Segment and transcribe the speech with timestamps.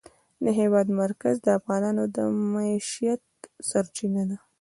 [0.43, 2.17] د هېواد مرکز د افغانانو د
[2.53, 3.23] معیشت
[3.69, 4.37] سرچینه ده.